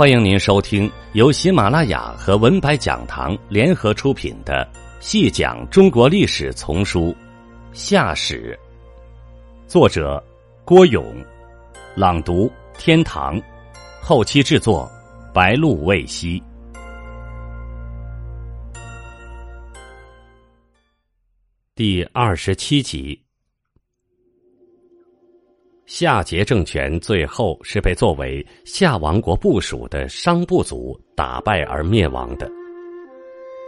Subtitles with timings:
[0.00, 4.66] 欢迎您收听由喜马拉雅和文白讲堂联合出品的
[4.98, 7.08] 《细讲中国历史丛书·
[7.74, 8.58] 夏史》，
[9.70, 10.24] 作者
[10.64, 11.14] 郭勇，
[11.94, 13.38] 朗读天堂，
[14.00, 14.90] 后期制作
[15.34, 16.42] 白露未晞。
[21.74, 23.20] 第二十七集。
[25.90, 32.48] 夏桀政权最后是被作为夏王国部属的商部族打败而灭亡的。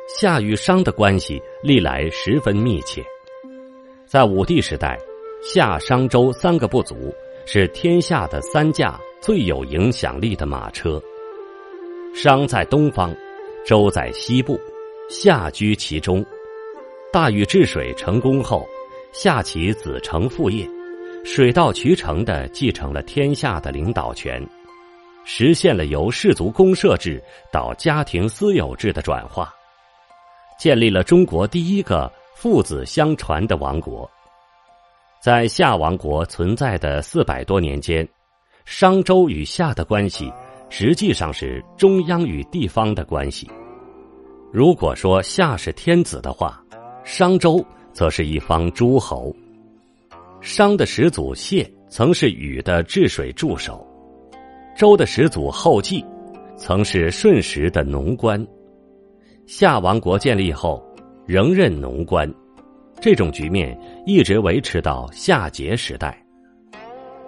[0.06, 3.04] 夏与商的关系历来十分密切，
[4.06, 4.96] 在武帝时代，
[5.42, 7.12] 夏、商、周三个部族
[7.44, 11.02] 是天下的三驾最有影响力的马车。
[12.14, 13.12] 商在东方，
[13.66, 14.56] 周在西部，
[15.10, 16.24] 夏居其中。
[17.12, 18.64] 大禹治水成功后，
[19.10, 20.64] 夏启子承父业。
[21.24, 24.44] 水到渠成的继承了天下的领导权，
[25.24, 27.22] 实现了由氏族公社制
[27.52, 29.52] 到家庭私有制的转化，
[30.58, 34.10] 建立了中国第一个父子相传的王国。
[35.22, 38.06] 在夏王国存在的四百多年间，
[38.64, 40.30] 商周与夏的关系
[40.70, 43.48] 实际上是中央与地方的关系。
[44.52, 46.60] 如果说夏是天子的话，
[47.04, 49.34] 商周则是一方诸侯。
[50.42, 53.86] 商的始祖谢曾是禹的治水助手，
[54.76, 56.04] 周的始祖后稷
[56.56, 58.44] 曾是舜时的农官，
[59.46, 60.84] 夏王国建立后
[61.26, 62.28] 仍任农官，
[63.00, 66.20] 这种局面一直维持到夏桀时代。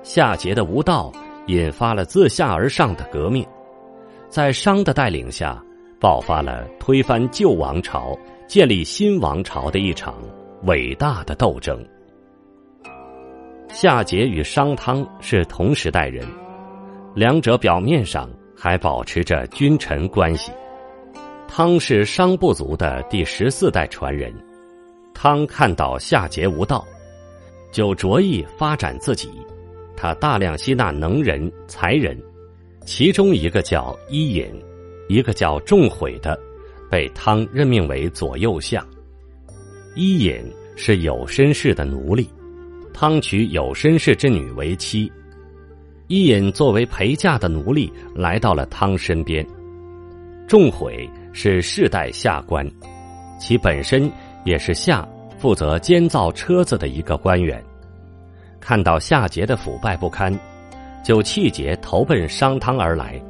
[0.02, 1.12] 夏桀的无道
[1.46, 3.46] 引发了自下而上的革命，
[4.28, 5.62] 在商的带领下，
[6.00, 10.16] 爆发了推翻旧王朝、建立新王朝的一场
[10.64, 11.80] 伟大的斗争。
[13.74, 16.24] 夏桀与商汤是同时代人，
[17.12, 20.52] 两者表面上还保持着君臣关系。
[21.48, 24.32] 汤是商部族的第十四代传人，
[25.12, 26.86] 汤看到夏桀无道，
[27.72, 29.28] 就着意发展自己。
[29.96, 32.16] 他大量吸纳能人才人，
[32.86, 34.46] 其中一个叫伊尹，
[35.08, 36.38] 一个叫仲悔的，
[36.88, 38.86] 被汤任命为左右相。
[39.96, 40.40] 伊尹
[40.76, 42.30] 是有身世的奴隶。
[42.94, 45.10] 汤娶有身氏之女为妻，
[46.06, 49.44] 伊尹作为陪嫁的奴隶来到了汤身边。
[50.46, 52.64] 仲悔是世代下官，
[53.36, 54.08] 其本身
[54.44, 55.06] 也是夏
[55.38, 57.60] 负责监造车子的一个官员。
[58.60, 60.32] 看到夏桀的腐败不堪，
[61.04, 63.20] 就气节投奔商汤而来。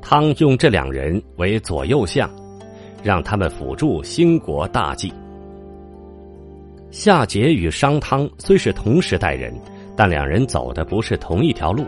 [0.00, 2.30] 汤用这两人为左右相，
[3.02, 5.12] 让他们辅助兴国大计。
[6.98, 9.54] 夏桀与商汤虽是同时代人，
[9.94, 11.84] 但两人走的不是同一条路。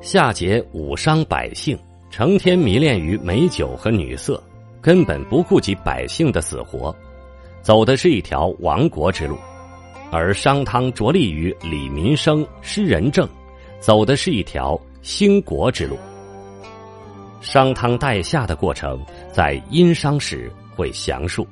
[0.00, 1.76] 夏桀武伤百姓，
[2.12, 4.40] 成天迷恋于美酒和女色，
[4.80, 6.94] 根本不顾及百姓的死活，
[7.60, 9.34] 走的是一条亡国之路；
[10.12, 13.28] 而商汤着力于理民生、施仁政，
[13.80, 15.98] 走的是一条兴国之路。
[17.40, 21.44] 商汤代夏的过程，在《殷商史》会详述。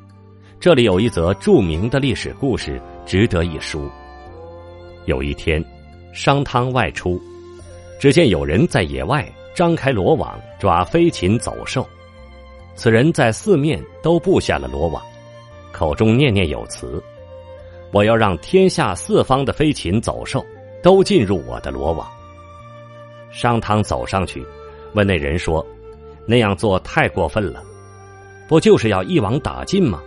[0.60, 3.88] 这里有一则著名的历史故事，值得一书。
[5.04, 5.64] 有一天，
[6.12, 7.20] 商汤外出，
[8.00, 9.24] 只见有人在野外
[9.54, 11.86] 张开罗网抓飞禽走兽。
[12.74, 15.00] 此人在四面都布下了罗网，
[15.70, 17.00] 口中念念有词
[17.94, 20.44] ：“我要让天下四方的飞禽走兽
[20.82, 22.04] 都进入我的罗网。”
[23.30, 24.44] 商汤走上去，
[24.92, 25.64] 问那人说
[26.26, 27.62] ：“那样做太过分了，
[28.48, 30.02] 不就是要一网打尽吗？”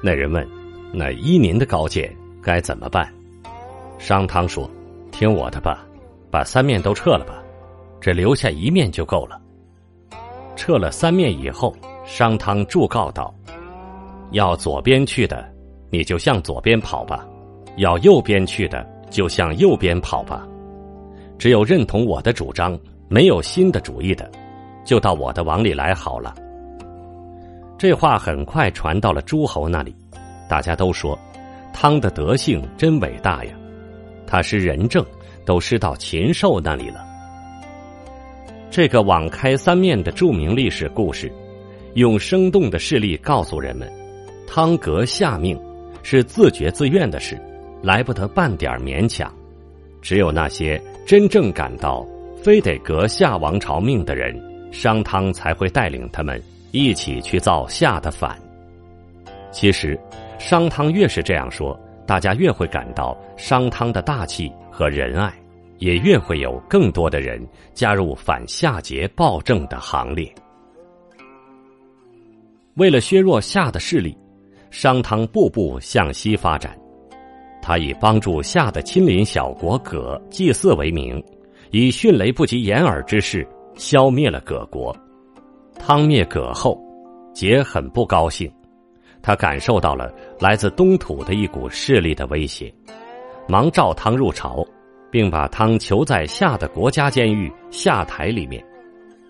[0.00, 0.46] 那人问
[0.94, 3.12] ：“那依您的高见，该怎么办？”
[3.98, 4.70] 商汤说
[5.10, 5.84] ：“听我的吧，
[6.30, 7.42] 把三面都撤了吧，
[8.00, 9.40] 只留下一面就够了。”
[10.54, 13.34] 撤了三面以后，商汤祝告道
[14.30, 15.44] ：“要左边去的，
[15.90, 17.26] 你就向左边跑吧；
[17.76, 20.46] 要右边去的，就向右边跑吧。
[21.38, 22.78] 只有认同我的主张，
[23.08, 24.30] 没有新的主意的，
[24.84, 26.34] 就到我的网里来好了。”
[27.78, 29.94] 这话很快传到了诸侯那里，
[30.48, 31.16] 大家都说
[31.72, 33.52] ：“汤的德性真伟大呀！
[34.26, 35.06] 他施仁政，
[35.46, 37.06] 都施到禽兽那里了。”
[38.68, 41.32] 这个网开三面的著名历史故事，
[41.94, 43.88] 用生动的事例告诉人们：
[44.44, 45.56] 汤革夏命
[46.02, 47.40] 是自觉自愿的事，
[47.80, 49.32] 来不得半点勉强。
[50.02, 52.04] 只有那些真正感到
[52.42, 54.36] 非得革夏王朝命的人，
[54.72, 56.42] 商汤才会带领他们。
[56.70, 58.38] 一起去造夏的反。
[59.50, 59.98] 其实，
[60.38, 65.32] 商汤越是这样说，大家越会感到商汤的大气和仁爱。
[65.78, 67.40] 也越会有更多的人
[67.72, 70.28] 加入反夏桀暴政的行列。
[72.74, 74.18] 为了削弱夏的势力，
[74.72, 76.76] 商汤步步向西发展。
[77.62, 81.22] 他以帮助夏的亲邻小国葛祭祀为名，
[81.70, 84.92] 以迅雷不及掩耳之势消灭了葛国。
[85.78, 86.78] 汤灭葛后，
[87.34, 88.52] 桀很不高兴，
[89.22, 92.72] 他感受到了来自东土的一股势力的威胁，
[93.48, 94.66] 忙召汤入朝，
[95.10, 98.62] 并把汤囚在夏的国家监狱夏台里面。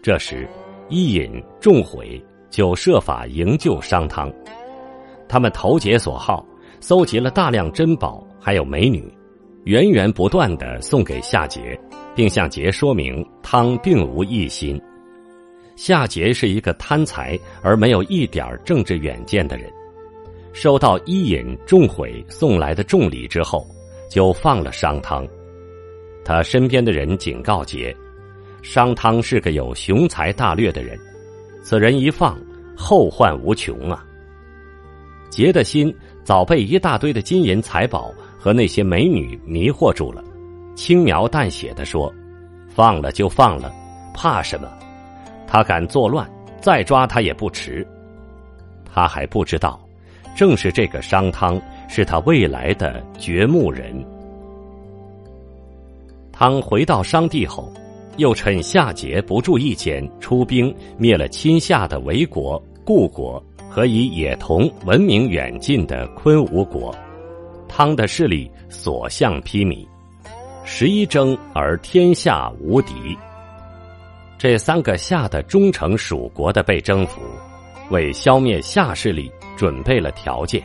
[0.03, 0.49] 这时，
[0.89, 4.33] 伊尹、仲悔就设法营救商汤，
[5.29, 6.45] 他们投解所好，
[6.81, 8.25] 搜集了大量珍宝。
[8.41, 9.12] 还有美女，
[9.65, 11.79] 源源不断的送给夏桀，
[12.15, 14.81] 并向桀说明汤并无异心。
[15.78, 19.72] 夏桀是一个贪财而没有一点政治远见的人，
[20.52, 23.64] 收到伊尹、仲悔送来的重礼之后，
[24.10, 25.25] 就放了商汤。
[26.25, 27.94] 他身边的人警告桀，
[28.60, 30.98] 商汤是个有雄才大略的人，
[31.62, 32.36] 此人一放，
[32.76, 34.04] 后患无穷啊。
[35.30, 35.94] 桀的心
[36.25, 38.12] 早被一大堆的金银财宝。
[38.40, 40.22] 和那些美女迷惑住了，
[40.76, 42.10] 轻描淡写的说
[42.72, 43.69] ：“放了就放了，
[44.14, 44.69] 怕什么？
[45.49, 46.29] 他敢作乱，
[46.61, 47.87] 再抓他也不迟。”
[48.85, 49.81] 他还不知道，
[50.37, 54.05] 正是这个商汤是他未来的掘墓人。
[56.33, 57.73] 汤回到商地后，
[58.17, 66.95] 又趁夏桀不注意间出兵灭了亲夏的韦国、故国和以野童闻名远近的昆吾国。
[67.69, 69.87] 汤的势力所向披靡，
[70.65, 73.17] 十一征而天下无敌。
[74.38, 77.20] 这三个夏的忠诚蜀国的被征服，
[77.90, 80.62] 为消灭夏势力准备了条件，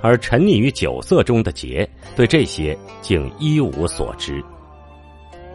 [0.00, 1.86] 而沉溺于酒色中的桀
[2.16, 4.42] 对这些竟一无所知。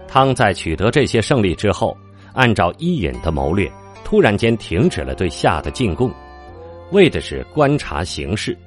[0.07, 1.97] 汤在取得这些胜利之后，
[2.33, 3.69] 按照伊尹的谋略，
[4.06, 6.09] 突然间停止了对夏的进贡，
[6.94, 8.57] 为的是观察形势。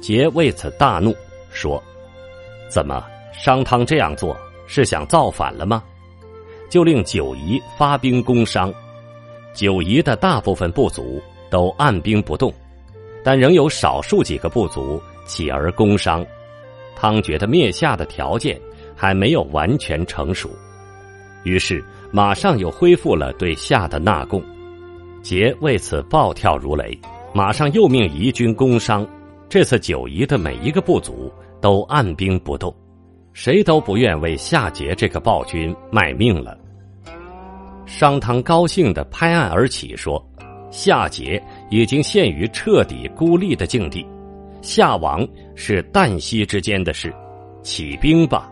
[0.00, 1.14] 桀为此大怒，
[1.50, 1.82] 说
[2.70, 3.04] ：“怎么
[3.34, 4.34] 商汤这样做
[4.66, 5.84] 是想造反了吗？”
[6.74, 8.74] 就令九夷发兵攻商。
[9.52, 12.52] 九夷的大部分部族都按兵不动，
[13.22, 16.26] 但仍有少数几个部族起而攻商。
[16.96, 18.60] 汤觉得灭夏的条件
[18.96, 20.50] 还没有完全成熟，
[21.44, 21.80] 于是
[22.10, 24.42] 马上又恢复了对夏的纳贡。
[25.22, 26.98] 桀为此暴跳如雷，
[27.32, 29.06] 马上又命夷军攻商。
[29.48, 32.74] 这次九夷的每一个部族都按兵不动，
[33.32, 36.58] 谁都不愿为夏桀这个暴君卖命了。
[37.86, 40.24] 商汤高兴的拍案而起，说
[40.70, 41.40] ：“夏桀
[41.70, 44.06] 已经陷于彻底孤立的境地，
[44.62, 47.14] 夏王是旦夕之间的事，
[47.62, 48.50] 起兵吧。”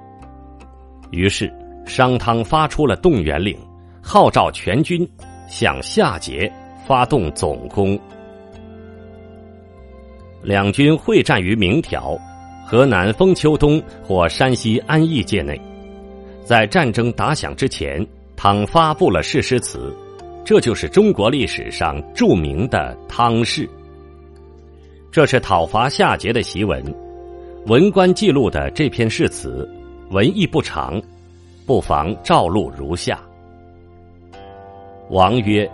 [1.11, 1.53] 于是
[1.87, 3.57] 商汤发出了动员令，
[4.03, 5.09] 号召全军
[5.49, 6.51] 向夏桀
[6.87, 7.99] 发动总攻。
[10.43, 12.19] 两军会战于明条，
[12.67, 15.61] 河南封丘东或山西安邑界内。
[16.45, 18.05] 在战争打响之前，
[18.43, 19.97] 汤发布了誓师词，
[20.45, 23.71] 这就是中国历史上著名的汤誓。
[25.13, 26.83] 这是讨伐夏桀的檄文，
[27.67, 29.71] 文官记录的这篇誓词，
[30.11, 31.01] 文意不长，
[31.67, 33.23] 不妨照录如下：
[35.11, 35.71] 王曰：“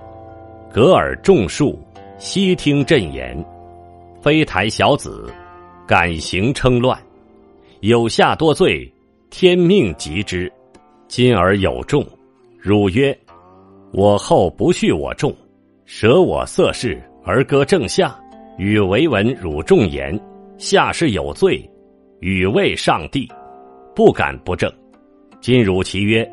[0.71, 1.75] 格尔众庶，
[2.19, 3.43] 悉听朕言。”
[4.21, 5.33] 非台小子，
[5.87, 7.01] 敢行称乱，
[7.81, 8.93] 有下多罪，
[9.31, 10.53] 天命及之。
[11.09, 12.07] 今而有众，
[12.61, 13.17] 汝曰：
[13.93, 15.33] 我后不恤我众，
[15.85, 18.19] 舍我色事而割正下，
[18.59, 20.19] 与为闻汝众言，
[20.59, 21.63] 下是有罪，
[22.19, 23.29] 与为上帝，
[23.95, 24.69] 不敢不正。
[25.41, 26.29] 今汝其曰，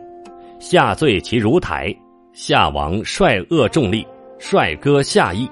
[0.59, 1.95] 下罪其如台，
[2.33, 4.03] 夏王率恶众力，
[4.39, 5.47] 率割下邑。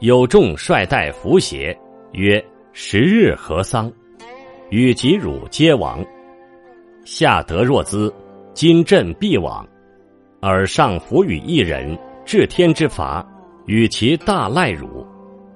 [0.00, 1.74] 有众率带符邪，
[2.12, 3.90] 曰：“十日何丧？
[4.68, 6.04] 与及汝皆亡。
[7.06, 8.12] 下德若兹，
[8.52, 9.66] 今朕必往。
[10.42, 13.24] 尔上服与一人，治天之罚，
[13.66, 15.06] 与其大赖汝，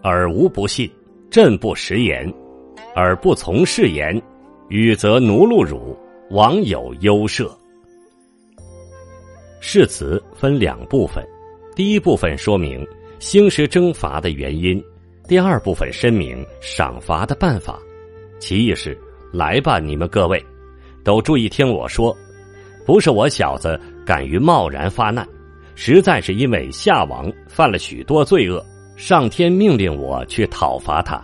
[0.02, 0.88] 尔无不信。
[1.28, 2.32] 朕不食言，
[2.94, 4.22] 而不从事言，
[4.68, 5.98] 与则奴禄汝，
[6.30, 7.50] 王有忧赦。”
[9.58, 11.26] 誓词分两部分，
[11.74, 12.86] 第一部分说明。
[13.18, 14.80] 兴师征伐的原因，
[15.26, 17.76] 第二部分申明赏罚的办法。
[18.38, 18.96] 其意是：
[19.32, 20.40] 来吧，你们各位，
[21.02, 22.16] 都注意听我说，
[22.84, 25.26] 不是我小子敢于贸然发难，
[25.75, 28.64] 实在是因为夏王犯了许多罪恶，
[28.96, 31.22] 上天命令我去讨伐他。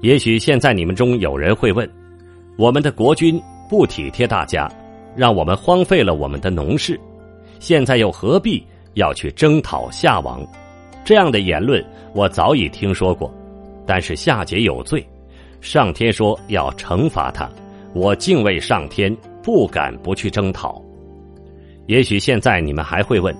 [0.00, 1.88] 也许现在你们中有人会问：
[2.56, 4.66] 我们的国君不体贴大家，
[5.14, 6.98] 让我们荒废了我们的农事，
[7.60, 10.44] 现在又何必要去征讨夏王？
[11.04, 13.32] 这样的言论我早已听说过，
[13.86, 15.06] 但是夏桀有罪，
[15.60, 17.48] 上天说要惩罚他，
[17.94, 20.83] 我敬畏上天，不敢不去征讨。
[21.86, 23.34] 也许现在你们还会问，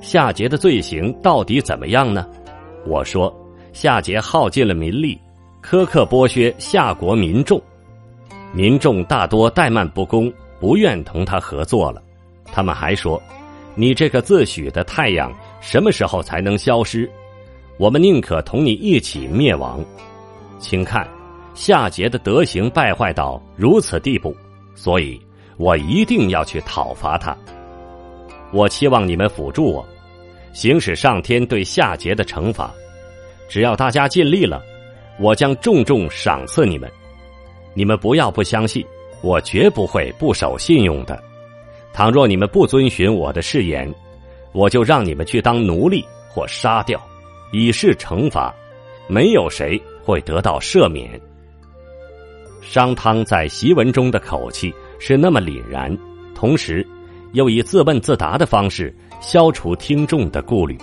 [0.00, 2.26] 夏桀的罪行到底怎么样呢？
[2.86, 3.34] 我说，
[3.72, 5.18] 夏桀耗尽了民力，
[5.62, 7.60] 苛刻剥削夏国民众，
[8.52, 12.02] 民众大多怠慢不公，不愿同他合作了。
[12.52, 13.20] 他们还说，
[13.74, 15.32] 你这个自诩的太阳。
[15.60, 17.08] 什么时候才能消失？
[17.78, 19.82] 我们宁可同你一起灭亡。
[20.58, 21.08] 请看，
[21.54, 24.36] 夏桀的德行败坏到如此地步，
[24.74, 25.18] 所以
[25.56, 27.34] 我一定要去讨伐他。
[28.54, 29.84] 我期望你们辅助我，
[30.52, 32.72] 行使上天对夏桀的惩罚。
[33.48, 34.62] 只要大家尽力了，
[35.18, 36.88] 我将重重赏赐你们。
[37.74, 38.86] 你们不要不相信，
[39.22, 41.20] 我绝不会不守信用的。
[41.92, 43.92] 倘若你们不遵循我的誓言，
[44.52, 47.04] 我就让你们去当奴隶或杀掉，
[47.52, 48.54] 以示惩罚。
[49.08, 51.20] 没有谁会得到赦免。
[52.62, 55.98] 商汤在檄文中的口气是那么凛然，
[56.36, 56.86] 同时
[57.34, 60.78] 又以自问自答的方式消除听众的顾虑，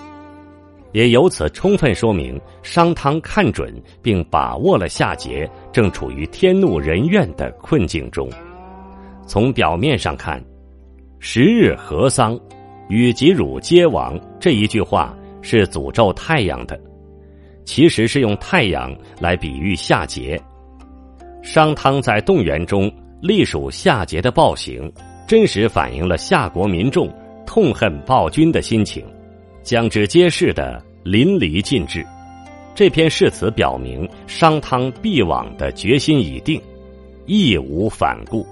[0.91, 8.29] 也由此充分说明商汤看准并把握了夏桀正处于天怒人怨的困境中。
[9.25, 10.41] 从表面上看，
[11.19, 12.39] 十日河丧。
[12.89, 16.77] 与及汝皆亡这一句话是诅咒太阳的，
[17.63, 20.37] 其实是用太阳来比喻夏桀。
[21.41, 22.91] 商汤在动员中
[23.21, 24.91] 隶属夏桀的暴行，
[25.31, 27.09] 真实反映了夏国民众
[27.47, 29.01] 痛恨暴君的心情，
[29.63, 32.05] 将之揭示的淋漓尽致。
[32.75, 36.61] 这篇誓词表明商汤必往的决心已定，
[37.27, 38.45] 义无反顾。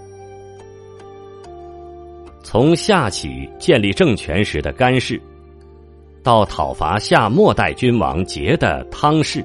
[2.41, 5.21] 从夏起建立政权时的干氏，
[6.23, 9.43] 到讨伐夏末代君王桀的汤氏，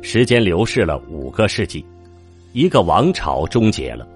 [0.00, 1.84] 时间流逝了五个世纪，
[2.54, 4.08] 一个王朝终结了，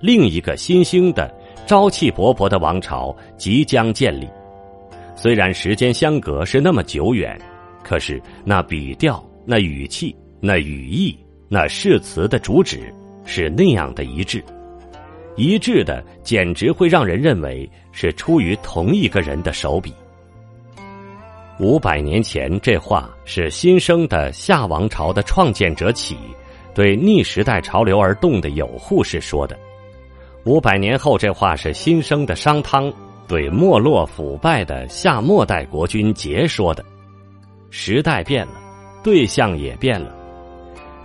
[0.00, 1.30] 另一个新兴的、
[1.66, 4.28] 朝气勃勃的王朝即将建立。
[5.14, 7.38] 虽然时间相隔是那么久远，
[7.82, 11.16] 可是那笔调、那语气、那语义、
[11.48, 12.92] 那誓词的主旨
[13.24, 14.42] 是那样的一致。
[15.36, 19.92] 一致的，简直会让人认为是出于同一个人的手笔。
[21.58, 26.16] 五百年前，这话是新生的夏王朝的创建者启
[26.74, 29.56] 对逆时代潮流而动的有护士说的；
[30.44, 32.92] 五百年后，这话是新生的商汤
[33.28, 36.84] 对没落腐败的夏末代国君桀说的。
[37.70, 38.54] 时代变了，
[39.02, 40.14] 对象也变了，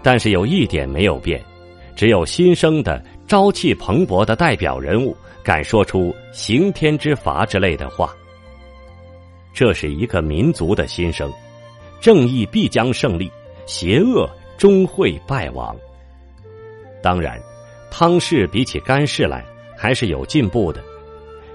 [0.01, 1.43] 但是有一点没有变，
[1.95, 3.03] 只有新生的。
[3.27, 5.13] 朝气蓬勃的代表人物
[5.43, 8.15] 敢说出“刑天之罚”之类的话，
[9.53, 11.29] 这是一个民族的心声。
[11.99, 13.29] 正义必将胜利，
[13.65, 15.75] 邪恶终会败亡。
[17.03, 17.37] 当然，
[17.89, 19.43] 汤氏比起干氏来
[19.75, 20.81] 还是有进步的，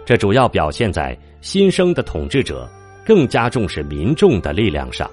[0.04, 2.68] 这主要表现在新生的统治者
[3.04, 5.10] 更加重视民众的力量上。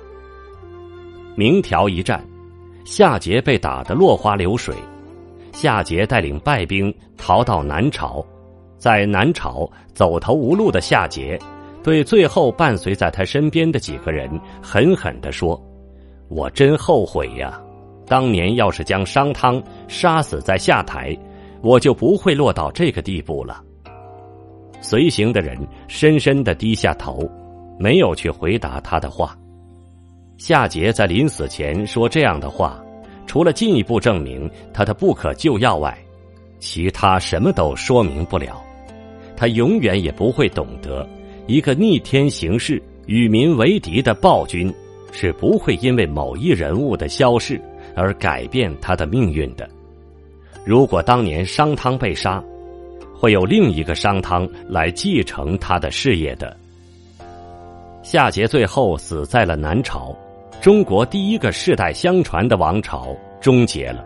[1.36, 2.26] 明条一战，
[2.86, 4.76] 夏桀被打得落花流水。
[5.52, 8.26] 夏桀带领败兵逃到南朝，
[8.78, 11.40] 在南朝走投无路的夏桀，
[11.84, 14.30] 对最后伴随在他身边的几个人
[14.62, 15.60] 狠狠地说
[16.30, 17.60] ：“我真后悔呀！
[18.10, 21.18] 当年要是将商汤杀死在下台，
[21.62, 23.64] 我就不会落到这个地步了。”
[24.82, 27.30] 随行的人深深的低下头，
[27.78, 29.38] 没有去回答他的话。
[30.38, 32.84] 夏桀在临死前说这样的话。
[33.28, 35.96] 除了进一步证明他的不可救药外，
[36.58, 38.60] 其他什么都说明不了。
[39.38, 41.08] 他永远也不会懂得，
[41.46, 44.74] 一个逆天行事、与民为敌的暴君，
[45.12, 47.62] 是不会因为某一人物的消逝
[47.96, 49.70] 而改变他的命运的。
[50.66, 52.44] 如果当年商汤被杀，
[53.18, 56.56] 会有另一个商汤来继承他的事业的。
[58.04, 60.16] 夏桀最后死在了南朝。
[60.62, 64.06] 中国第一个世代相传的王朝终结了，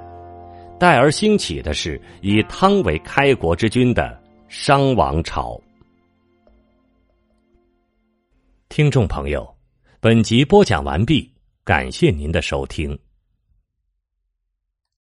[0.77, 4.15] 代而兴起的是以汤为开国之君的
[4.47, 5.59] 商王朝。
[8.69, 9.51] 听众朋友，
[9.99, 11.27] 本集播讲完毕，
[11.63, 12.95] 感谢您的收听。